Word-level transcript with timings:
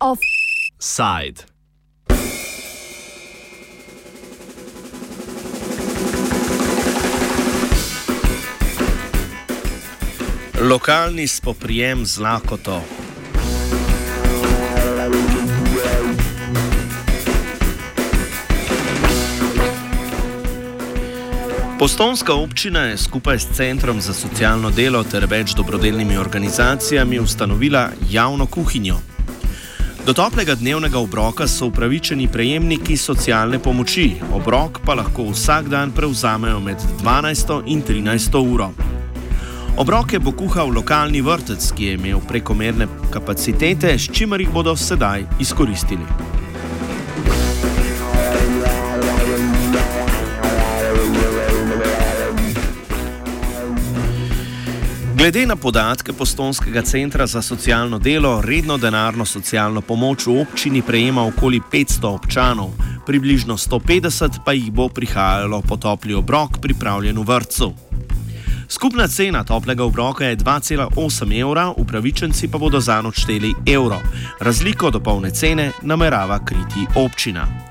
Offside. 0.00 1.44
Lokalni 10.58 11.28
spoprijem 11.28 12.06
z 12.06 12.18
lakoto. 12.18 12.97
Postonska 21.78 22.34
občina 22.34 22.80
je 22.80 22.96
skupaj 22.96 23.38
s 23.38 23.46
Centrom 23.56 24.00
za 24.00 24.12
socialno 24.12 24.70
delo 24.70 25.04
ter 25.04 25.26
več 25.30 25.52
dobrodelnimi 25.54 26.16
organizacijami 26.18 27.20
ustanovila 27.22 27.90
javno 28.10 28.46
kuhinjo. 28.46 28.96
Do 30.06 30.12
toplega 30.12 30.54
dnevnega 30.54 30.98
obroka 30.98 31.46
so 31.46 31.68
upravičeni 31.70 32.26
prejemniki 32.28 32.96
socialne 32.96 33.62
pomoči, 33.62 34.16
obrok 34.34 34.80
pa 34.86 34.96
lahko 34.98 35.28
vsak 35.30 35.68
dan 35.68 35.92
prevzamejo 35.94 36.58
med 36.60 36.82
12 37.04 37.62
in 37.66 37.82
13 37.82 38.38
uro. 38.42 38.72
Obroke 39.76 40.18
bo 40.18 40.32
kuhal 40.32 40.74
lokalni 40.74 41.20
vrtec, 41.22 41.72
ki 41.76 41.84
je 41.84 41.94
imel 41.94 42.18
prekomerne 42.28 42.88
kapacitete, 43.10 43.94
s 43.98 44.10
čimer 44.10 44.40
jih 44.40 44.50
bodo 44.50 44.76
sedaj 44.76 45.22
izkoristili. 45.38 46.02
Glede 55.18 55.46
na 55.46 55.56
podatke 55.56 56.12
Postonskega 56.12 56.82
centra 56.82 57.26
za 57.26 57.42
socialno 57.42 57.98
delo, 57.98 58.40
redno 58.40 58.76
denarno 58.78 59.24
socialno 59.24 59.80
pomoč 59.80 60.26
v 60.26 60.40
občini 60.40 60.82
prejema 60.82 61.26
okoli 61.26 61.60
500 61.72 62.06
občanov, 62.06 62.70
približno 63.06 63.56
150 63.56 64.38
pa 64.44 64.52
jih 64.52 64.70
bo 64.70 64.88
prihajalo 64.88 65.62
po 65.66 65.76
topli 65.76 66.14
obrok 66.14 66.60
pripravljen 66.62 67.18
v 67.18 67.24
vrtu. 67.26 67.74
Skupna 68.68 69.08
cena 69.08 69.44
toplega 69.44 69.84
obroka 69.84 70.24
je 70.24 70.36
2,8 70.36 71.40
evra, 71.40 71.72
upravičenci 71.76 72.48
pa 72.48 72.58
bodo 72.58 72.80
za 72.80 73.02
noč 73.02 73.18
šteli 73.26 73.54
evro. 73.66 73.98
Razliko 74.40 74.90
do 74.90 75.00
polne 75.00 75.30
cene 75.30 75.72
namerava 75.82 76.38
kriti 76.44 76.86
občina. 76.94 77.67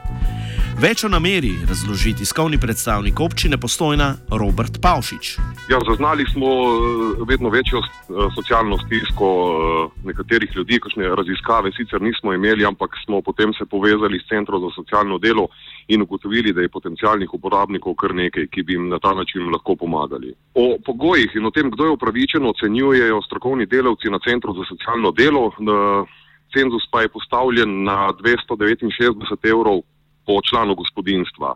Več 0.77 1.01
o 1.01 1.09
nameri 1.09 1.55
razloži 1.65 2.11
tiskovni 2.19 2.59
predstavnik 2.61 3.17
občine 3.25 3.57
Postojna 3.57 4.11
Robert 4.29 4.75
Pavšič. 4.77 5.29
Ja, 5.71 5.79
zaznali 5.81 6.21
smo 6.29 6.45
eh, 6.45 7.23
vedno 7.25 7.49
večjo 7.49 7.81
eh, 7.81 8.19
socialno 8.35 8.77
stisko 8.83 9.29
eh, 9.29 9.95
nekaterih 10.11 10.53
ljudi, 10.53 10.77
kakšne 10.83 11.09
raziskave 11.17 11.71
sicer 11.73 11.97
nismo 12.01 12.35
imeli, 12.37 12.61
ampak 12.69 12.93
smo 13.05 13.23
potem 13.25 13.55
se 13.57 13.65
povezali 13.65 14.21
s 14.21 14.29
Centrom 14.29 14.61
za 14.67 14.69
socialno 14.75 15.17
delo 15.17 15.47
in 15.87 16.05
ugotovili, 16.05 16.53
da 16.53 16.61
je 16.61 16.69
potencijalnih 16.69 17.33
uporabnikov 17.33 17.97
kar 17.97 18.13
nekaj, 18.13 18.45
ki 18.53 18.61
bi 18.61 18.77
jim 18.77 18.85
na 18.93 19.01
ta 19.01 19.17
način 19.17 19.49
lahko 19.49 19.75
pomagali. 19.75 20.35
O 20.53 20.77
pogojih 20.85 21.33
in 21.41 21.49
o 21.49 21.55
tem, 21.57 21.73
kdo 21.73 21.89
je 21.89 21.97
upravičen, 21.97 22.45
ocenjujejo 22.45 23.21
strokovni 23.25 23.65
delavci 23.65 24.13
na 24.13 24.21
Centru 24.21 24.53
za 24.53 24.69
socialno 24.69 25.09
delo. 25.11 25.49
Cenzus 26.53 26.85
pa 26.91 27.01
je 27.01 27.09
postavljen 27.09 27.83
na 27.83 28.13
269 28.13 29.41
evrov 29.49 29.81
po 30.27 30.41
članu 30.43 30.75
gospodinstva, 30.75 31.55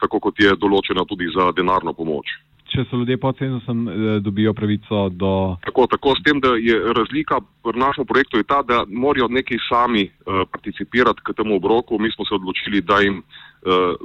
tako 0.00 0.20
kot 0.20 0.40
je 0.40 0.56
določena 0.56 1.04
tudi 1.04 1.28
za 1.36 1.52
denarno 1.56 1.92
pomoč. 1.92 2.32
Če 2.66 2.82
so 2.90 2.98
ljudje 2.98 3.16
pod 3.22 3.38
cenzusom, 3.38 3.86
eh, 3.88 3.92
dobijo 4.20 4.52
pravico 4.54 5.08
do. 5.08 5.56
Tako, 5.62 5.86
tako, 5.86 6.16
s 6.18 6.24
tem, 6.26 6.40
da 6.42 6.56
je 6.58 6.74
razlika 6.98 7.38
pri 7.62 7.78
našem 7.78 8.06
projektu 8.06 8.42
ta, 8.42 8.62
da 8.66 8.82
morajo 8.88 9.28
neki 9.28 9.58
sami 9.68 10.08
uh, 10.10 10.42
participirati 10.50 11.22
k 11.22 11.34
temu 11.36 11.56
obroku. 11.56 11.98
Mi 11.98 12.10
smo 12.10 12.26
se 12.26 12.34
odločili, 12.34 12.82
da 12.82 12.98
jim 13.00 13.22
uh, 13.22 13.46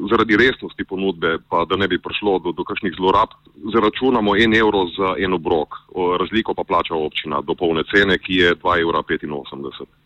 zaradi 0.09 0.38
resnosti 0.38 0.84
ponudbe, 0.84 1.38
pa 1.50 1.66
da 1.69 1.75
ne 1.75 1.88
bi 1.88 2.00
prišlo 2.00 2.39
do, 2.39 2.51
do 2.51 2.63
kakšnih 2.63 2.94
zlorab, 2.97 3.35
zaračunamo 3.73 4.35
en 4.35 4.56
evro 4.57 4.85
za 4.97 5.16
en 5.17 5.34
obrok, 5.34 5.75
razliko 6.19 6.53
pa 6.53 6.63
plača 6.63 6.95
občina 6.95 7.41
do 7.41 7.56
polne 7.56 7.84
cene, 7.91 8.17
ki 8.17 8.35
je 8.35 8.56
2,85 8.56 8.81
evra. 8.81 9.01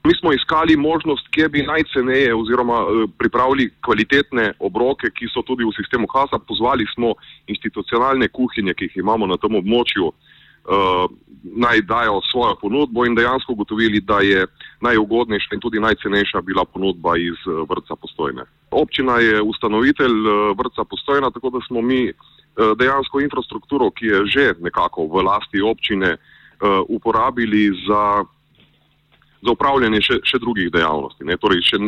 Mi 0.03 0.13
smo 0.19 0.33
iskali 0.33 0.77
možnost, 0.77 1.27
kje 1.31 1.49
bi 1.49 1.63
najceneje 1.63 2.35
oziroma 2.35 2.79
eh, 2.81 3.07
pripravili 3.17 3.69
kvalitetne 3.85 4.53
obroke, 4.59 5.09
ki 5.09 5.29
so 5.33 5.41
tudi 5.41 5.63
v 5.63 5.73
sistemu 5.75 6.07
HASA. 6.13 6.39
Pozvali 6.39 6.85
smo 6.95 7.13
institucionalne 7.47 8.27
kuhinje, 8.27 8.73
ki 8.73 8.89
jih 8.89 8.97
imamo 9.03 9.27
na 9.27 9.37
tem 9.37 9.55
območju, 9.55 10.11
uh, 10.11 11.05
naj 11.43 11.81
dajo 11.81 12.21
svojo 12.31 12.55
ponudbo 12.61 13.05
in 13.05 13.15
dejansko 13.15 13.53
ugotovili, 13.53 14.01
da 14.01 14.19
je 14.19 14.45
najugodnejša 14.81 15.55
in 15.55 15.61
tudi 15.61 15.79
najcenejša 15.79 16.41
bila 16.41 16.65
ponudba 16.65 17.17
iz 17.17 17.39
vrca 17.69 17.95
postojne. 17.95 18.45
Občina 18.75 19.19
je 19.23 19.41
ustanovitelj 19.41 20.17
uh, 20.27 20.57
vrca 20.57 20.83
postojna, 20.83 21.31
tako 21.31 21.49
da 21.49 21.59
smo 21.67 21.81
mi 21.81 22.11
uh, 22.11 22.15
dejansko 22.77 23.19
infrastrukturo, 23.23 23.91
ki 23.91 24.05
je 24.05 24.25
že 24.25 24.45
nekako 24.59 25.07
v 25.07 25.23
lasti 25.23 25.61
občine, 25.61 26.17
uh, 26.17 26.19
uporabili 26.89 27.71
za, 27.87 28.23
za 29.41 29.51
upravljanje 29.51 30.01
še, 30.01 30.19
še 30.23 30.39
drugih 30.43 30.71
dejavnosti. 30.71 31.23
Ne, 31.23 31.37
torej 31.39 31.63
še, 31.63 31.79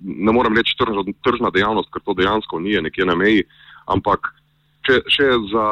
ne 0.00 0.32
morem 0.32 0.56
reči 0.56 0.76
tržna, 0.76 1.04
tržna 1.24 1.50
dejavnost, 1.50 1.88
ker 1.92 2.04
to 2.04 2.12
dejansko 2.20 2.60
ni 2.60 2.76
nekje 2.84 3.04
na 3.08 3.16
meji, 3.16 3.46
ampak 3.88 4.34
še, 4.86 5.00
še 5.08 5.32
za. 5.52 5.66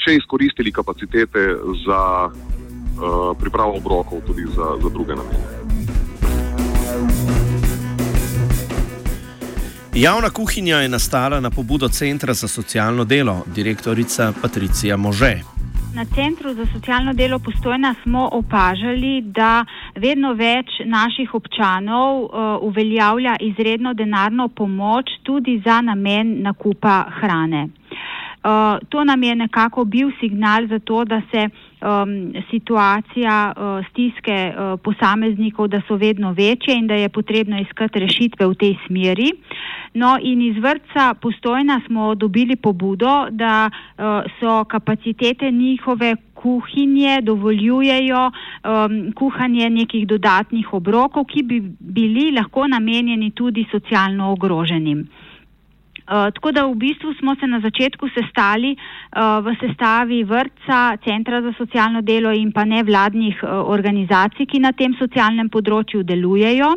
Še 0.00 0.14
izkoristili 0.16 0.72
kapacitete 0.72 1.42
za 1.84 2.32
uh, 2.32 3.36
pripravo 3.36 3.76
obrokov, 3.76 4.24
tudi 4.24 4.48
za, 4.48 4.80
za 4.80 4.88
druge 4.88 5.12
namene. 5.12 5.60
Javna 9.94 10.30
kuhinja 10.30 10.76
je 10.76 10.88
nastala 10.88 11.40
na 11.40 11.50
pobudo 11.50 11.88
Centra 11.88 12.34
za 12.34 12.48
socialno 12.48 13.04
delo, 13.04 13.44
direktorica 13.54 14.32
Patricija 14.42 14.96
Može. 14.96 15.40
Na 15.94 16.04
Centru 16.04 16.54
za 16.54 16.66
socialno 16.74 17.12
delo 17.12 17.38
postojna 17.38 17.94
smo 18.02 18.28
opažali, 18.32 19.22
da 19.22 19.64
vedno 19.96 20.32
več 20.32 20.66
naših 20.84 21.34
občanov 21.34 22.22
uh, 22.22 22.30
uveljavlja 22.60 23.36
izredno 23.40 23.94
denarno 23.94 24.48
pomoč 24.48 25.06
tudi 25.22 25.62
za 25.64 25.80
namen 25.80 26.42
nakupa 26.42 27.04
hrane. 27.20 27.64
Uh, 27.64 28.88
to 28.88 29.04
nam 29.04 29.22
je 29.22 29.34
nekako 29.34 29.84
bil 29.84 30.10
signal 30.20 30.66
za 30.68 30.78
to, 30.78 31.04
da 31.04 31.22
se 31.30 31.48
um, 31.80 32.32
situacija 32.50 33.52
uh, 33.56 33.86
stiske 33.90 34.52
uh, 34.52 34.80
posameznikov, 34.80 35.68
da 35.68 35.82
so 35.88 35.96
vedno 35.96 36.32
večje 36.32 36.74
in 36.74 36.86
da 36.86 36.94
je 36.94 37.08
potrebno 37.08 37.60
iskati 37.60 37.98
rešitve 37.98 38.46
v 38.46 38.54
tej 38.54 38.76
smeri. 38.86 39.32
No 39.94 40.18
in 40.22 40.42
iz 40.42 40.56
vrca 40.62 41.14
postojna 41.14 41.80
smo 41.86 42.14
dobili 42.14 42.56
pobudo, 42.56 43.26
da 43.30 43.70
uh, 43.70 44.04
so 44.40 44.64
kapacitete 44.64 45.50
njihove 45.50 46.16
kuhinje 46.34 47.20
dovoljujejo 47.22 48.30
um, 48.30 49.12
kuhanje 49.12 49.70
nekih 49.70 50.06
dodatnih 50.06 50.72
obrokov, 50.72 51.24
ki 51.24 51.42
bi 51.42 51.60
bili 51.78 52.30
lahko 52.32 52.66
namenjeni 52.68 53.30
tudi 53.30 53.66
socialno 53.70 54.32
ogroženim. 54.32 55.08
Eh, 56.10 56.30
tako 56.34 56.50
da 56.52 56.64
v 56.66 56.74
bistvu 56.74 57.14
smo 57.14 57.34
se 57.40 57.46
na 57.46 57.60
začetku 57.60 58.08
sestali 58.10 58.74
uh, 58.74 59.38
v 59.46 59.54
sestavi 59.60 60.24
vrtca, 60.24 60.98
centra 61.06 61.38
za 61.42 61.52
socialno 61.54 62.02
delo 62.02 62.32
in 62.34 62.50
pa 62.52 62.64
nevladnih 62.66 63.38
uh, 63.44 63.62
organizacij, 63.70 64.46
ki 64.50 64.58
na 64.58 64.72
tem 64.74 64.96
socialnem 64.98 65.46
področju 65.54 66.02
delujejo. 66.02 66.72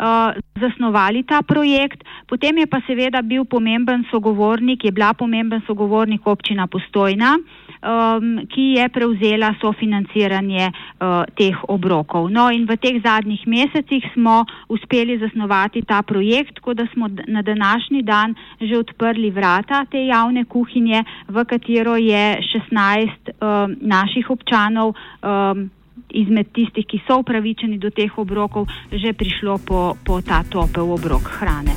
Uh, 0.00 0.32
zasnovali 0.56 1.20
ta 1.28 1.42
projekt, 1.44 2.00
potem 2.26 2.62
je 2.62 2.66
pa 2.66 2.80
seveda 2.86 3.20
bil 3.22 3.44
pomemben 3.44 4.06
sogovornik, 4.10 4.84
je 4.84 4.92
bila 4.92 5.12
pomemben 5.12 5.60
sogovornik 5.66 6.26
občina 6.26 6.66
Postojna, 6.66 7.36
um, 7.36 8.40
ki 8.48 8.66
je 8.78 8.88
prevzela 8.88 9.52
sofinanciranje 9.60 10.70
uh, 10.70 11.22
teh 11.36 11.56
obrokov. 11.68 12.30
No 12.32 12.48
in 12.50 12.64
v 12.66 12.78
teh 12.80 12.98
zadnjih 13.04 13.44
mesecih 13.46 14.06
smo 14.14 14.42
uspeli 14.72 15.18
zasnovati 15.20 15.84
ta 15.84 16.02
projekt, 16.02 16.56
tako 16.62 16.74
da 16.74 16.88
smo 16.94 17.10
na 17.28 17.42
današnji 17.42 18.02
dan 18.02 18.34
že 18.62 18.78
odprli 18.78 19.30
vrata 19.30 19.84
te 19.90 20.06
javne 20.06 20.44
kuhinje, 20.44 21.04
v 21.28 21.44
katero 21.44 21.96
je 21.98 22.38
16 22.70 23.36
um, 23.42 23.76
naših 23.80 24.30
občanov. 24.30 24.94
Um, 25.22 25.70
izmed 26.12 26.52
tistih, 26.52 26.84
ki 26.84 27.00
so 27.06 27.20
upravičeni 27.22 27.78
do 27.80 27.88
teh 27.88 28.12
obrokov, 28.20 28.68
že 28.92 29.16
prišlo 29.16 29.64
po, 29.64 29.96
po 30.04 30.20
ta 30.20 30.44
topel 30.44 30.84
obrok 30.92 31.24
hrane. 31.40 31.72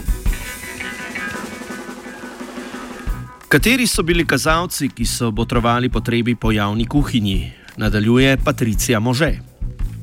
Kateri 3.47 3.87
so 3.87 4.03
bili 4.03 4.25
kazalci, 4.27 4.89
ki 4.91 5.05
so 5.07 5.31
botrovali 5.31 5.87
potrebi 5.89 6.35
po 6.35 6.51
javni 6.51 6.85
kuhinji? 6.85 7.51
Nadaljuje 7.77 8.37
Patricija 8.43 8.99
Može. 8.99 9.54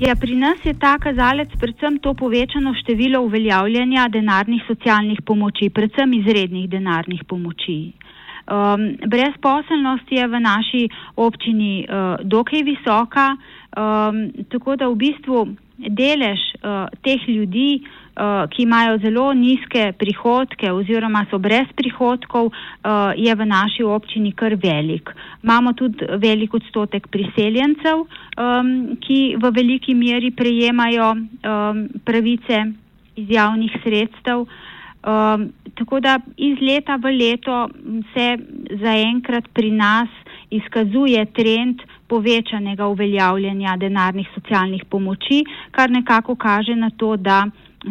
Ja, 0.02 0.16
pri 0.18 0.34
nas 0.34 0.58
je 0.66 0.72
ta 0.74 0.96
kazalec 0.98 1.52
predvsem 1.60 2.00
to 2.02 2.10
povečano 2.18 2.72
število 2.74 3.20
uveljavljanja 3.22 4.08
denarnih 4.10 4.64
socialnih 4.66 5.20
pomoči, 5.22 5.68
predvsem 5.70 6.16
izrednih 6.18 6.64
denarnih 6.70 7.22
pomoči. 7.28 7.92
Um, 8.50 8.88
brezposelnost 9.06 10.10
je 10.10 10.26
v 10.26 10.40
naši 10.42 10.82
občini 11.16 11.86
uh, 11.86 12.18
dokaj 12.34 12.64
visoka, 12.66 13.28
um, 13.36 14.18
tako 14.50 14.74
da 14.76 14.90
v 14.90 14.98
bistvu 15.04 15.44
delež 15.78 16.48
uh, 16.58 16.90
teh 17.06 17.28
ljudi, 17.28 17.70
uh, 17.78 18.01
ki 18.52 18.62
imajo 18.62 18.98
zelo 18.98 19.32
nizke 19.32 19.92
prihodke 19.98 20.72
oziroma 20.72 21.24
so 21.30 21.38
brez 21.38 21.70
prihodkov, 21.76 22.50
uh, 22.52 23.12
je 23.16 23.34
v 23.34 23.46
naši 23.46 23.82
občini 23.82 24.32
kar 24.32 24.54
velik. 24.54 25.10
Imamo 25.42 25.72
tudi 25.72 26.04
velik 26.20 26.54
odstotek 26.54 27.08
priseljencev, 27.08 28.04
ki 29.00 29.18
v 29.40 29.50
veliki 29.50 29.94
meri 29.94 30.30
prejemajo 30.30 31.14
pravice 32.04 32.60
iz 33.16 33.30
javnih 33.30 33.72
sredstev. 33.82 34.46
Um, 35.02 35.48
tako 35.74 36.00
da 36.00 36.20
iz 36.36 36.60
leta 36.60 36.96
v 36.96 37.10
leto 37.10 37.68
se 38.14 38.36
zaenkrat 38.82 39.48
pri 39.54 39.70
nas 39.70 40.08
izkazuje 40.50 41.24
trend 41.34 41.82
povečanega 42.06 42.86
uveljavljanja 42.86 43.76
denarnih 43.76 44.28
socialnih 44.34 44.84
pomoči, 44.84 45.42
kar 45.70 45.90
nekako 45.90 46.34
kaže 46.34 46.76
na 46.76 46.90
to, 46.90 47.16
da 47.16 47.46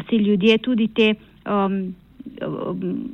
si 0.10 0.16
ljudje 0.16 0.58
tudi 0.58 0.88
te 0.88 1.14
um, 1.46 1.96
um, 2.48 3.10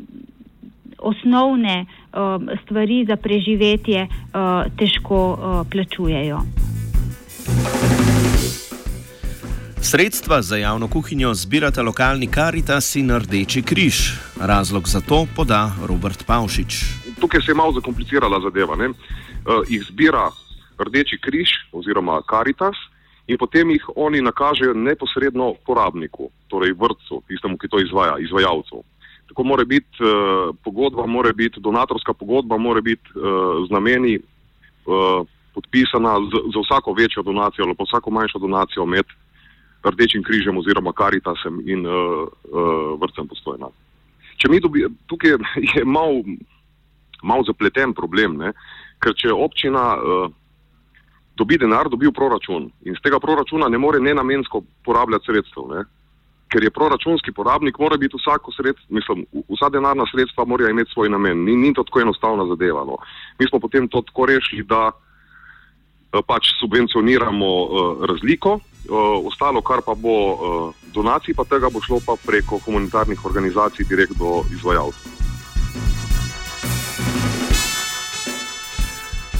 osnovne 0.98 1.86
um, 1.86 2.50
stvari 2.64 3.06
za 3.06 3.16
preživetje 3.16 4.08
uh, 4.08 4.78
težko 4.78 5.32
uh, 5.32 5.68
plačujejo. 5.72 6.42
Sredstva 9.82 10.42
za 10.42 10.58
javno 10.58 10.88
kuhinjo 10.88 11.34
zbirata 11.34 11.82
lokalni 11.82 12.28
Karitas 12.28 12.96
in 12.96 13.12
Rdeči 13.12 13.62
križ. 13.62 13.96
Razlog 14.42 14.88
za 14.88 15.02
to 15.02 15.28
poda 15.36 15.72
Robert 15.88 16.26
Pavšič. 16.26 16.84
Tukaj 17.22 17.42
se 17.42 17.52
je 17.52 17.56
malo 17.56 17.72
zakomplicirala 17.72 18.42
zadeva. 18.42 18.74
Uh, 18.74 18.92
jih 19.70 19.84
zbira 19.90 20.32
Rdeči 20.80 21.18
križ 21.22 21.50
oziroma 21.72 22.22
Karitas 22.22 22.76
in 23.28 23.38
potem 23.38 23.72
jih 23.72 23.90
oni 23.96 24.22
nakažejo 24.22 24.74
neposredno 24.74 25.54
porabniku, 25.66 26.30
torej 26.48 26.74
vrtcu, 26.80 27.22
tistemu, 27.28 27.58
ki 27.58 27.68
to 27.68 27.80
izvaja, 27.84 28.18
izvajalcu. 28.24 28.84
Tako 29.28 29.44
mora 29.44 29.66
biti 29.66 30.04
uh, 30.04 30.56
pogodba, 30.64 31.06
mora 31.06 31.34
biti 31.34 31.60
donatorska 31.60 32.14
pogodba, 32.14 32.58
mora 32.58 32.82
biti 32.82 33.12
uh, 33.16 33.68
z 33.68 33.74
nameni 33.74 34.16
uh, 34.18 35.28
podpisana 35.54 36.16
z, 36.32 36.44
za 36.54 36.60
vsako 36.64 36.94
večjo 36.94 37.24
donacijo 37.24 37.66
ali 37.66 37.76
pa 37.76 37.84
vsako 37.84 38.12
manjšo 38.12 38.40
donacijo 38.40 38.86
med 38.86 39.06
Rdečim 39.84 40.24
križem 40.24 40.58
oziroma 40.58 40.92
Karitasem 40.92 41.62
in 41.66 41.86
uh, 41.86 41.94
uh, 41.94 43.00
vrtcem 43.02 43.28
postojna. 43.28 43.70
Če 44.38 44.50
mi 44.50 44.60
dobi, 44.60 44.84
tukaj 45.08 45.38
je 45.76 45.86
mal, 45.86 46.22
mal 47.24 47.46
zapleten 47.48 47.94
problem, 47.94 48.38
ne? 48.42 48.52
ker 49.02 49.14
če 49.16 49.32
občina 49.34 49.84
uh, 49.96 50.28
dobi 51.38 51.57
denar, 51.57 51.89
dobi 51.89 52.10
v 52.10 52.16
proračun 52.16 52.68
in 52.86 52.95
z 52.98 53.04
tega 53.06 53.19
proračuna 53.19 53.69
ne 53.69 53.78
more 53.78 54.01
nenamensko 54.01 54.63
porabljati 54.86 55.30
sredstev. 55.30 55.69
Ne? 55.69 55.86
Ker 56.51 56.63
je 56.63 56.72
proračunski 56.72 57.34
porabnik, 57.36 57.78
mora 57.80 57.98
biti 57.98 58.16
vsako 58.18 58.51
sredstvo, 58.56 58.86
mislim, 58.95 59.25
vsa 59.51 59.69
denarna 59.69 60.06
sredstva 60.12 60.45
morajo 60.45 60.72
imeti 60.72 60.92
svoj 60.94 61.10
namen. 61.10 61.44
Ni, 61.44 61.56
ni 61.56 61.74
to 61.74 61.84
tako 61.84 62.01
enostavna 62.01 62.48
zadeva. 62.48 62.86
No. 62.88 62.98
Mi 63.39 63.48
smo 63.50 63.60
potem 63.60 63.88
to 63.88 64.01
tako 64.01 64.25
rešili, 64.31 64.63
da 64.63 64.88
uh, 64.88 66.24
pač 66.28 66.54
subvencioniramo 66.60 67.51
uh, 67.63 68.06
razliko, 68.07 68.54
uh, 68.56 69.28
ostalo, 69.28 69.62
kar 69.62 69.83
pa 69.86 69.95
bo 69.95 70.16
uh, 70.16 70.40
donacij, 70.95 71.36
pa 71.36 71.44
tega 71.44 71.69
bo 71.74 71.83
šlo 71.83 72.00
pa 72.06 72.16
preko 72.25 72.63
humanitarnih 72.66 73.25
organizacij 73.25 73.86
direkt 73.92 74.16
do 74.16 74.42
izvajalcev. 74.56 75.27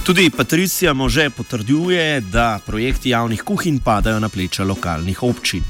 Tudi 0.08 0.30
Patricija 0.36 0.92
Može 0.92 1.30
potrjuje, 1.30 2.20
da 2.20 2.58
projekti 2.66 3.10
javnih 3.10 3.42
kuhinj 3.42 3.78
padajo 3.84 4.20
na 4.20 4.28
pleča 4.28 4.64
lokalnih 4.64 5.22
občin. 5.22 5.60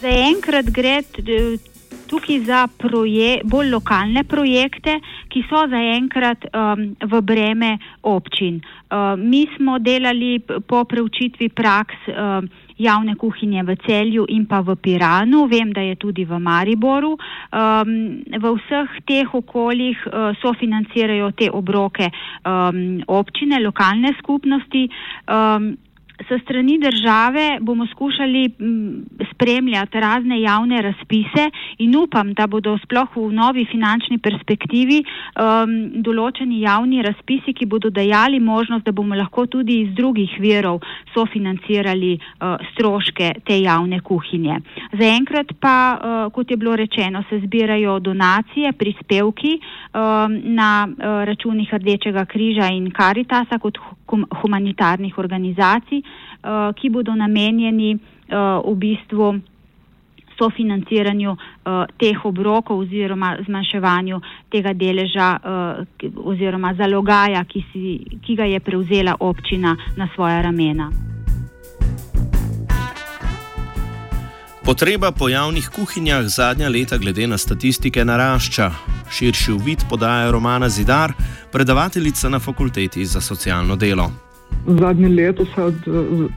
Zaenkrat 0.00 0.70
gre 0.70 1.02
tukaj 2.06 2.40
za 2.46 2.68
proje, 2.78 3.40
bolj 3.44 3.68
lokalne 3.70 4.24
projekte, 4.24 4.96
ki 5.28 5.44
so 5.50 5.66
zaenkrat 5.68 6.46
um, 6.48 6.96
v 7.10 7.20
breme 7.20 7.78
občin. 8.02 8.56
Uh, 8.56 9.20
mi 9.20 9.46
smo 9.56 9.78
delali 9.78 10.40
po 10.68 10.84
preučitvi 10.84 11.48
praks. 11.48 12.08
Uh, 12.08 12.63
javne 12.78 13.14
kuhinje 13.14 13.62
v 13.62 13.76
Celju 13.86 14.26
in 14.28 14.46
pa 14.46 14.60
v 14.60 14.76
Piranu, 14.76 15.46
vem, 15.46 15.72
da 15.72 15.80
je 15.80 15.94
tudi 15.96 16.24
v 16.24 16.38
Mariboru. 16.38 17.14
Um, 17.14 18.22
v 18.26 18.44
vseh 18.58 18.90
teh 19.06 19.34
okoljih 19.34 19.98
uh, 20.06 20.34
sofinancirajo 20.42 21.30
te 21.38 21.50
obroke 21.50 22.10
um, 22.44 23.00
občine, 23.06 23.60
lokalne 23.62 24.14
skupnosti. 24.18 24.88
Um, 25.28 25.76
S 26.18 26.42
strani 26.42 26.78
države 26.78 27.58
bomo 27.60 27.86
skušali 27.86 28.50
spremljati 29.32 30.00
razne 30.00 30.40
javne 30.40 30.82
razpise 30.82 31.50
in 31.78 31.96
upam, 31.96 32.32
da 32.34 32.46
bodo 32.46 32.78
sploh 32.78 33.16
v 33.16 33.32
novi 33.32 33.64
finančni 33.66 34.18
perspektivi 34.18 35.00
um, 35.02 35.72
določeni 36.06 36.60
javni 36.60 37.02
razpisi, 37.02 37.52
ki 37.52 37.66
bodo 37.66 37.90
dajali 37.90 38.38
možnost, 38.40 38.84
da 38.86 38.92
bomo 38.92 39.18
lahko 39.18 39.46
tudi 39.46 39.80
iz 39.80 39.90
drugih 39.94 40.36
verov 40.38 40.78
sofinancirali 41.14 42.12
uh, 42.14 42.62
stroške 42.72 43.32
te 43.44 43.58
javne 43.58 43.98
kuhinje. 44.00 44.60
Zaenkrat 44.94 45.50
pa, 45.60 45.74
uh, 45.98 46.32
kot 46.32 46.50
je 46.50 46.56
bilo 46.56 46.76
rečeno, 46.76 47.24
se 47.28 47.40
zbirajo 47.42 47.98
donacije, 47.98 48.72
prispevki 48.72 49.58
um, 49.58 50.38
na 50.54 50.86
uh, 50.86 51.26
računih 51.26 51.74
Rdečega 51.74 52.24
križa 52.24 52.70
in 52.70 52.92
Karitasa 52.94 53.58
kot 53.58 53.82
humanitarnih 54.42 55.18
organizacij. 55.18 56.03
Eh, 56.44 56.72
ki 56.76 56.90
bodo 56.90 57.14
namenjeni 57.16 57.90
eh, 57.92 58.36
v 58.64 58.74
bistvu 58.76 59.40
sofinanciranju 60.34 61.30
uh, 61.30 61.84
teh 61.94 62.24
obrokov 62.26 62.80
oziroma 62.82 63.36
zmanjševanju 63.46 64.18
tega 64.50 64.72
deleža 64.74 65.28
uh, 65.38 66.26
oziroma 66.26 66.72
zalogaja, 66.74 67.44
ki, 67.46 67.62
si, 67.70 67.92
ki 68.18 68.34
ga 68.34 68.48
je 68.50 68.58
prevzela 68.58 69.14
občina 69.20 69.76
na 69.96 70.08
svoja 70.14 70.42
ramena. 70.42 70.90
Potreba 74.64 75.12
po 75.14 75.30
javnih 75.30 75.70
kuhinjah 75.70 76.26
zadnja 76.26 76.68
leta 76.68 76.98
glede 76.98 77.30
na 77.30 77.38
statistike 77.38 78.04
narašča. 78.04 78.70
Širši 79.14 79.52
uvid 79.52 79.86
podaja 79.90 80.34
Romana 80.34 80.68
Zidar, 80.68 81.12
predavateljica 81.52 82.28
na 82.28 82.40
fakulteti 82.40 83.06
za 83.06 83.20
socialno 83.20 83.76
delo. 83.76 84.23
Zadnje 84.66 85.08
leto 85.08 85.44
se 85.44 85.62
od 85.62 85.74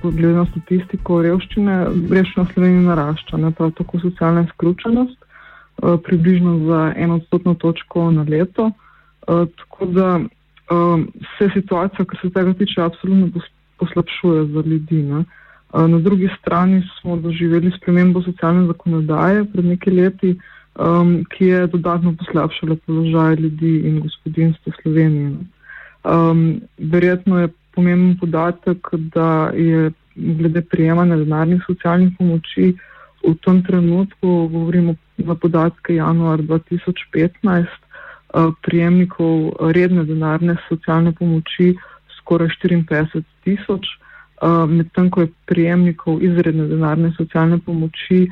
glede 0.04 0.34
na 0.34 0.46
statistiko 0.46 1.22
revščine, 1.24 1.76
revščina 2.12 2.44
v 2.44 2.54
Sloveniji 2.54 2.88
narašča, 2.90 3.38
ne 3.40 3.52
prav 3.56 3.72
tako 3.78 4.02
socialna 4.04 4.44
izključenost, 4.44 5.16
eh, 5.18 5.96
približno 6.04 6.58
za 6.68 6.82
eno 6.98 7.16
odstotno 7.22 7.54
točko 7.54 8.12
na 8.12 8.26
leto. 8.28 8.72
Eh, 8.72 9.46
tako 9.62 9.86
da 9.86 10.20
eh, 10.20 11.06
se 11.38 11.50
situacija, 11.54 12.06
kar 12.06 12.20
se 12.22 12.30
tega 12.30 12.54
tiče, 12.54 12.82
absolutno 12.82 13.42
poslabšuje 13.80 14.46
za 14.46 14.62
ljudi. 14.66 15.04
Ne. 15.04 15.24
Na 15.74 16.00
drugi 16.00 16.30
strani 16.40 16.82
smo 17.00 17.18
doživeli 17.18 17.72
spremembo 17.76 18.22
socialne 18.24 18.68
zakonodaje 18.68 19.44
pred 19.52 19.66
nekaj 19.66 19.94
leti, 19.94 20.30
ki 21.30 21.46
je 21.46 21.68
dodatno 21.68 22.14
poslabšala 22.18 22.78
položaj 22.86 23.36
ljudi 23.36 23.74
in 23.90 24.00
gospodinstva 24.00 24.74
Slovenije. 24.82 25.32
Um, 26.08 26.62
verjetno 26.78 27.40
je 27.40 27.48
pomemben 27.78 28.18
podatek, 28.18 28.90
da 29.14 29.52
je 29.54 29.92
glede 30.16 30.62
prijemanja 30.66 31.18
denarnih 31.22 31.62
socialnih 31.68 32.16
pomoči 32.18 32.72
v 33.22 33.34
tem 33.46 33.62
trenutku, 33.64 34.48
govorimo 34.52 34.96
za 35.18 35.36
podatke 35.36 35.96
januar 35.96 36.42
2015, 36.42 37.68
eh, 37.68 38.50
prijemnikov 38.66 39.54
redne 39.74 40.06
denarne 40.06 40.58
socialne 40.68 41.12
pomoči 41.12 41.76
skoraj 42.18 42.50
54 42.62 43.24
tisoč, 43.44 43.86
eh, 43.86 44.66
medtem 44.68 45.10
ko 45.10 45.22
je 45.22 45.34
prijemnikov 45.46 46.24
izredne 46.24 46.68
denarne 46.68 47.14
socialne 47.18 47.60
pomoči 47.66 48.28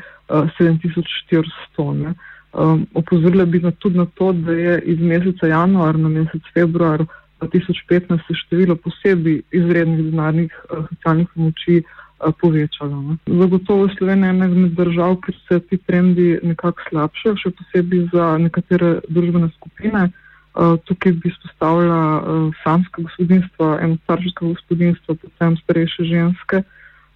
7400. 0.57 2.13
Eh, 2.55 2.85
opozorila 2.93 3.45
bi 3.45 3.59
na 3.59 3.71
tudi 3.71 3.97
na 3.97 4.05
to, 4.05 4.31
da 4.33 4.51
je 4.51 4.81
iz 4.81 4.99
meseca 4.99 5.47
januar 5.47 5.99
na 5.99 6.09
mesec 6.09 6.41
februar 6.53 7.05
2015 7.41 8.27
se 8.27 8.33
število 8.33 8.75
posebej 8.75 9.41
izrednih 9.51 10.11
denarnih 10.11 10.51
uh, 10.69 10.85
socialnih 10.89 11.27
pomoči 11.33 11.81
uh, 11.83 12.33
povečalo. 12.41 13.01
Ne. 13.01 13.17
Zagotovo 13.39 13.85
je 13.85 13.95
Slovenija 13.97 14.29
ena 14.29 14.45
izmed 14.45 14.71
držav, 14.71 15.15
kjer 15.25 15.37
se 15.47 15.59
ti 15.59 15.77
trendi 15.77 16.39
nekako 16.43 16.81
slabše, 16.89 17.35
še 17.43 17.51
posebej 17.51 18.07
za 18.13 18.37
nekatere 18.37 18.99
družbene 19.09 19.49
skupine. 19.57 20.09
Uh, 20.55 20.79
tukaj 20.87 21.11
bi 21.11 21.29
izpostavila 21.29 22.23
samska 22.63 23.01
gospodinstva, 23.01 23.79
enostarševska 23.83 24.45
gospodinstva, 24.45 25.15
predvsem 25.15 25.57
starejše 25.63 26.03
ženske. 26.03 26.63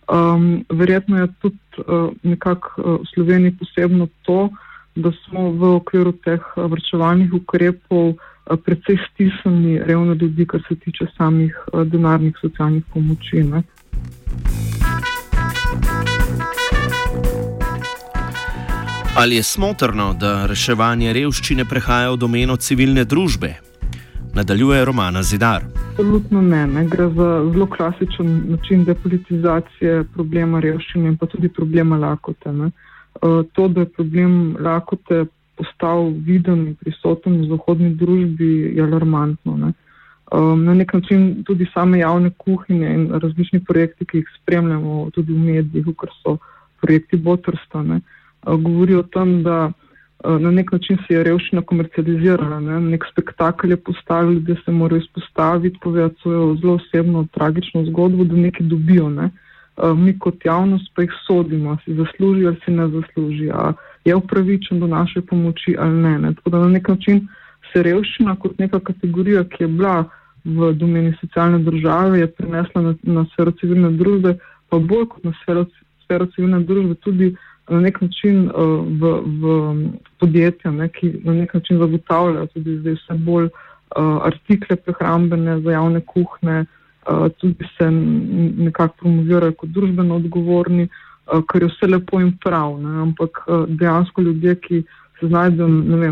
Um, 0.09 0.65
verjetno 0.69 1.21
je 1.21 1.27
tudi 1.39 1.57
uh, 1.85 2.09
nekako 2.23 2.81
uh, 2.81 2.97
v 2.99 3.07
Sloveniji 3.13 3.55
posebno 3.59 4.07
to, 4.25 4.49
da 4.95 5.11
smo 5.23 5.51
v 5.51 5.75
okviru 5.77 6.11
teh 6.25 6.43
vrčevalnih 6.57 7.33
ukrepov 7.33 8.09
uh, 8.09 8.29
precej 8.57 8.97
stisnjeni 9.11 9.79
revno 9.79 10.13
ljudi, 10.13 10.45
kar 10.45 10.61
se 10.67 10.75
tiče 10.75 11.05
samih 11.17 11.55
denarnih 11.85 12.37
socialnih 12.41 12.83
pomoči. 12.93 13.43
Ne. 13.43 13.63
Ali 19.15 19.35
je 19.35 19.43
smotrno, 19.43 20.13
da 20.19 20.45
reševanje 20.45 21.13
revščine 21.13 21.65
prehaja 21.65 22.11
v 22.11 22.17
domeno 22.17 22.55
civilne 22.55 23.03
družbe? 23.05 23.49
Nadaljuje 24.33 24.85
Romana 24.85 25.23
Zidar. 25.23 25.65
Absolutno 25.89 26.41
ne, 26.41 26.67
ne. 26.67 26.85
Gre 26.87 27.09
za 27.09 27.29
zelo 27.51 27.65
klasičen 27.67 28.43
način 28.51 28.83
depolitizacije 28.85 30.03
problema 30.13 30.59
revščine 30.59 31.09
in 31.09 31.17
pa 31.17 31.25
tudi 31.25 31.49
problema 31.49 31.97
lakote. 31.97 32.53
Ne. 32.53 32.71
To, 33.53 33.67
da 33.67 33.81
je 33.81 33.89
problem 33.89 34.55
lakote 34.59 35.25
postal 35.59 36.13
viden 36.25 36.65
in 36.71 36.75
prisoten 36.79 37.41
v 37.41 37.49
zahodni 37.51 37.91
družbi, 37.99 38.49
je 38.77 38.83
alarmantno. 38.83 39.57
Ne. 39.59 39.73
Um, 40.31 40.63
na 40.63 40.73
nek 40.77 40.93
način 40.93 41.43
tudi 41.43 41.67
same 41.73 41.99
javne 41.99 42.31
kuhinje 42.37 42.93
in 42.93 43.05
različni 43.21 43.59
projekti, 43.65 44.05
ki 44.05 44.21
jih 44.21 44.31
spremljamo 44.37 45.09
tudi 45.15 45.33
v 45.33 45.45
medijih, 45.51 45.91
kot 45.97 46.13
so 46.23 46.37
projekti 46.81 47.17
Botrsta, 47.17 47.81
uh, 47.81 48.55
govori 48.63 48.95
o 48.95 49.03
tem, 49.03 49.41
da 49.43 49.71
na 50.23 50.51
nek 50.51 50.71
način 50.71 50.97
se 51.07 51.13
je 51.13 51.23
revščina 51.23 51.61
komercializirala. 51.61 52.59
Ne? 52.59 52.79
Nek 52.91 53.05
spektakel 53.11 53.71
je 53.71 53.77
postavil, 53.77 54.39
da 54.43 54.55
se 54.65 54.71
morajo 54.71 54.99
izpostaviti, 54.99 55.79
povedati 55.81 56.21
svojo 56.21 56.55
zelo 56.55 56.73
osebno, 56.73 57.27
tragično 57.31 57.85
zgodbo, 57.85 58.23
da 58.23 58.35
nekaj 58.35 58.67
dobijo. 58.67 59.09
Ne? 59.09 59.29
Mi 59.95 60.17
kot 60.19 60.45
javnost 60.45 60.91
pa 60.95 61.01
jih 61.01 61.13
sodimo, 61.27 61.77
si 61.85 61.95
zasluži 61.95 62.47
ali 62.47 62.59
si 62.65 62.71
ne 62.71 62.87
zasluži, 62.87 63.49
a 63.53 63.71
je 64.09 64.15
upravičen 64.15 64.79
do 64.79 64.87
naše 64.87 65.21
pomoči 65.21 65.75
ali 65.79 66.01
ne. 66.01 66.17
ne? 66.19 66.33
Tako 66.35 66.49
da 66.49 66.59
na 66.59 66.69
nek 66.69 66.87
način 66.87 67.27
se 67.73 67.83
revščina 67.83 68.35
kot 68.35 68.57
neka 68.59 68.79
kategorija, 68.79 69.43
ki 69.43 69.63
je 69.63 69.67
bila 69.67 70.05
v 70.45 70.71
domeni 70.73 71.13
socialne 71.19 71.59
države, 71.59 72.19
je 72.19 72.31
prenesla 72.31 72.81
na, 72.81 72.95
na 73.03 73.25
sfero 73.33 73.51
civilne 73.59 73.91
družbe, 73.99 74.37
pa 74.69 74.79
bolj 74.79 75.05
kot 75.13 75.23
na 75.27 75.33
sfero, 75.43 75.65
sfero 76.05 76.27
civilne 76.35 76.63
družbe 76.65 76.95
tudi 77.05 77.35
na 77.69 77.79
nek 77.83 77.99
način 78.01 78.47
uh, 78.47 78.79
v, 79.01 79.11
v 79.41 79.43
podjetja, 80.19 80.71
ne, 80.73 80.87
ki 80.89 81.11
na 81.23 81.35
nek 81.43 81.53
način 81.53 81.77
zagotavljajo 81.77 82.47
tudi 82.55 82.79
zdaj 82.79 82.97
vse 82.97 83.17
bolj 83.27 83.49
uh, 83.49 84.15
artikle 84.25 84.75
prehrambene 84.75 85.59
za 85.61 85.75
javne 85.75 86.01
kuhne, 86.01 86.63
uh, 86.63 87.27
tudi 87.37 87.67
se 87.77 87.91
nekako 87.91 88.95
promovirajo 89.03 89.53
kot 89.61 89.69
družbeno 89.75 90.17
odgovorni, 90.17 90.87
uh, 90.89 91.05
kar 91.47 91.61
je 91.61 91.67
vse 91.67 91.87
lepo 91.87 92.21
in 92.21 92.31
prav. 92.43 92.77
Ne, 92.81 93.01
ampak 93.01 93.43
uh, 93.47 93.65
dejansko 93.67 94.21
ljudje, 94.21 94.55
ki 94.55 94.83
se 95.19 95.27
znajdejo 95.27 95.67
na 95.67 96.05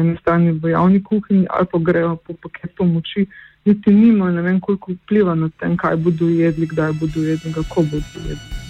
eni 0.00 0.16
strani 0.20 0.52
v 0.52 0.68
javni 0.68 1.02
kuhinji 1.04 1.46
ali 1.50 1.66
pa 1.72 1.78
grejo 1.78 2.16
po 2.16 2.34
paket 2.42 2.76
pomoči, 2.76 3.26
niti 3.64 3.90
nimajo 3.90 4.32
ne 4.32 4.42
vem 4.42 4.60
koliko 4.60 4.92
vpliva 4.92 5.34
na 5.34 5.48
tem, 5.60 5.76
kaj 5.76 5.96
bodo 5.96 6.28
jedli, 6.28 6.66
kdaj 6.66 6.92
bodo 6.92 7.20
jedli, 7.20 7.52
kako 7.52 7.82
bodo 7.82 8.18
jedli. 8.28 8.62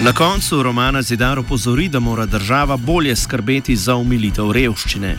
Na 0.00 0.12
koncu 0.12 0.62
romana 0.62 1.02
Zidar 1.02 1.38
opozori, 1.38 1.88
da 1.88 2.00
mora 2.00 2.26
država 2.26 2.76
bolje 2.76 3.16
skrbeti 3.16 3.76
za 3.76 3.96
umilitev 3.96 4.52
revščine. 4.52 5.16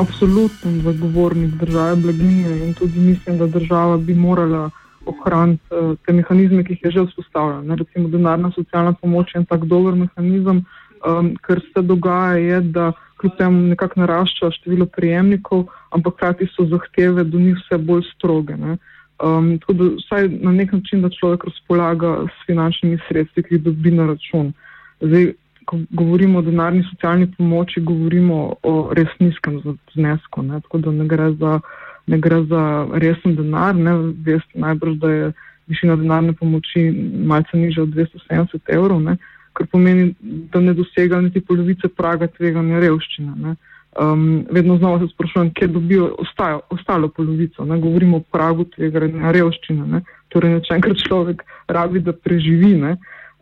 Absolutno 0.00 0.70
zagovornik 0.82 1.54
države 1.54 1.96
blaginje 1.96 2.66
in 2.66 2.74
tudi 2.74 3.00
mislim, 3.00 3.38
da 3.38 3.46
država 3.46 3.96
bi 3.96 4.14
morala 4.14 4.70
ohraniti 5.06 5.62
uh, 5.70 5.94
te 6.06 6.12
mehanizme, 6.12 6.64
ki 6.64 6.76
jih 6.76 6.84
je 6.84 6.90
že 6.90 7.06
vzpostavila. 7.06 7.76
Recimo 7.76 8.08
denarna 8.08 8.50
socialna 8.54 8.92
pomoč 8.92 9.34
je 9.34 9.40
en 9.40 9.46
tak 9.46 9.64
dober 9.64 9.94
mehanizem, 9.94 10.64
um, 11.06 11.34
ker 11.46 11.62
se 11.72 11.82
dogaja, 11.82 12.38
je, 12.38 12.60
da 12.60 12.92
kljub 13.20 13.36
temu 13.38 13.62
nekako 13.72 14.00
narašča 14.00 14.50
število 14.50 14.86
prijemnikov, 14.86 15.66
ampak 15.90 16.14
hkrati 16.14 16.48
so 16.52 16.66
zahteve 16.68 17.24
do 17.24 17.38
njih 17.38 17.56
vse 17.56 17.78
bolj 17.78 18.02
stroge. 18.14 18.56
Ne? 18.56 18.76
Um, 19.24 19.58
tako 19.58 19.72
da 19.72 19.84
vsaj 19.96 20.28
na 20.28 20.52
nek 20.52 20.72
način, 20.72 21.02
da 21.02 21.08
človek 21.08 21.44
razpolaga 21.44 22.26
s 22.28 22.46
finančnimi 22.46 22.98
sredstvi, 23.08 23.42
ki 23.42 23.54
jih 23.54 23.62
dobi 23.62 23.90
na 23.90 24.06
račun. 24.06 24.52
Zdaj, 25.00 25.32
ko 25.66 25.78
govorimo 25.90 26.38
o 26.38 26.42
denarni 26.42 26.84
socialni 26.90 27.26
pomoči, 27.38 27.80
govorimo 27.80 28.54
o 28.62 28.74
res 28.94 29.08
nizkem 29.18 29.60
znesku. 29.94 30.42
Ne? 30.42 30.60
Tako 30.60 30.78
da 30.78 30.90
ne 30.90 31.06
gre 31.08 31.32
za, 31.40 31.60
ne 32.06 32.18
gre 32.18 32.42
za 32.50 32.62
resen 32.92 33.36
denar. 33.36 33.76
Veste 34.24 34.58
najbrž, 34.58 34.98
da 35.02 35.10
je 35.10 35.32
višina 35.66 35.96
denarne 35.96 36.32
pomoči 36.32 36.90
malce 37.26 37.56
nižja 37.56 37.82
od 37.82 37.88
270 37.88 38.74
evrov, 38.74 39.00
ne? 39.02 39.16
kar 39.56 39.66
pomeni, 39.72 40.14
da 40.52 40.60
ne 40.60 40.74
dosega 40.76 41.20
niti 41.20 41.40
polovice 41.40 41.88
praga 41.88 42.26
tveganja 42.28 42.80
revščine. 42.82 43.32
Ne? 43.40 43.54
Um, 43.96 44.44
vedno 44.52 44.76
znova 44.76 44.98
se 45.00 45.08
sprašujem, 45.14 45.50
kje 45.56 45.68
dobijo 45.72 46.10
ostajo, 46.20 46.60
ostalo 46.70 47.08
polovico. 47.08 47.64
Ne? 47.64 47.78
Govorimo 47.80 48.20
o 48.20 48.24
pragu 48.32 48.66
tega 48.76 49.06
revščine. 49.32 49.86
Ne? 49.94 50.02
Torej, 50.34 50.58
če 50.66 50.76
enkrat 50.76 51.00
človek 51.06 51.44
rabi, 51.72 52.04
da 52.04 52.12
preživi. 52.12 52.74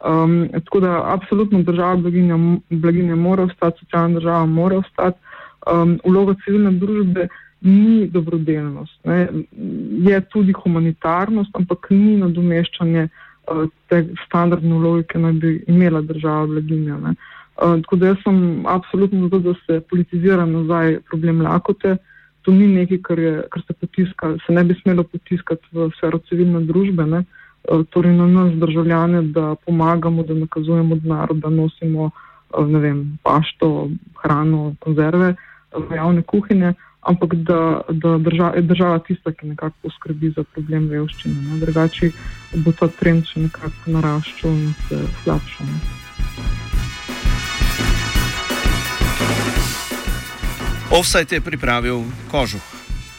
Um, 0.04 0.36
tako 0.68 0.84
da, 0.84 1.00
absolutno 1.16 1.64
država 1.66 1.96
blaginja, 2.06 2.38
blaginja 2.70 3.16
mora 3.18 3.48
ostati, 3.50 3.82
socialna 3.82 4.20
država 4.20 4.46
mora 4.46 4.78
ostati. 4.84 5.18
Um, 5.66 5.98
vloga 6.04 6.36
civilne 6.44 6.76
družbe 6.78 7.26
ni 7.64 8.06
dobrodelnost, 8.12 8.98
ne? 9.08 9.28
je 10.04 10.20
tudi 10.32 10.52
humanitarnost, 10.52 11.50
ampak 11.56 11.88
ni 11.90 12.18
nadomeščanje 12.20 13.06
uh, 13.08 13.62
te 13.88 14.02
standardne 14.26 14.80
vloge, 14.80 15.06
ki 15.08 15.22
naj 15.22 15.38
bi 15.40 15.52
imela 15.72 16.02
država 16.04 16.46
blaginja. 16.52 16.98
Ne? 17.06 17.14
Eh, 17.54 17.80
tako 17.82 17.96
da 17.96 18.06
jaz 18.06 18.16
sem 18.24 18.66
absolutno 18.66 19.28
za 19.28 19.30
to, 19.30 19.38
da 19.38 19.54
se 19.66 19.80
politizira 19.90 20.46
nazaj 20.46 20.98
problem 21.10 21.42
lakote. 21.42 21.96
To 22.42 22.52
ni 22.52 22.66
nekaj, 22.66 22.98
kar, 23.02 23.18
je, 23.18 23.42
kar 23.50 23.62
se 23.66 23.72
potiska, 23.72 24.36
se 24.46 24.52
ne 24.52 24.64
bi 24.64 24.74
smelo 24.82 25.02
potiskati 25.02 25.64
v 25.72 25.88
sfero 25.96 26.18
civilne 26.28 26.60
družbe, 26.66 27.06
ne? 27.06 27.24
Eh, 27.64 27.84
torej 27.90 28.12
na 28.12 28.26
nas 28.26 28.52
državljane, 28.52 29.22
da 29.22 29.54
pomagamo, 29.66 30.22
da 30.22 30.34
nakazujemo 30.34 30.96
denar, 30.96 31.34
da 31.34 31.50
nosimo 31.50 32.10
eh, 32.10 32.66
ne 32.66 32.78
vem, 32.78 33.18
pašto, 33.22 33.88
hrano, 34.22 34.74
konzerve 34.80 35.34
v 35.74 35.94
javne 35.94 36.22
kuhinje, 36.22 36.74
ampak 37.04 37.34
da, 37.34 37.80
da 37.88 38.18
drža, 38.18 38.52
je 38.56 38.62
država 38.62 38.98
tista, 38.98 39.32
ki 39.32 39.46
nekako 39.46 39.76
poskrbi 39.82 40.32
za 40.36 40.44
problem 40.54 40.90
revščine. 40.90 41.58
Drugače 41.60 42.10
bo 42.64 42.72
ta 42.72 42.88
trend 42.88 43.26
še 43.28 43.46
nekako 43.48 43.96
naraščal 43.98 44.50
in 44.50 44.72
se 44.88 45.02
slabšal. 45.22 45.74
Offside 50.94 51.36
je 51.36 51.40
pripravil 51.42 52.04
kožuh. 52.30 52.83